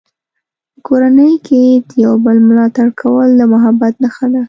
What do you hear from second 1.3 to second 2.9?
کې د یو بل ملاتړ